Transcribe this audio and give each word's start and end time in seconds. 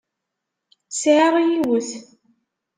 Sεiɣ 0.89 1.35
yiwet. 1.47 1.89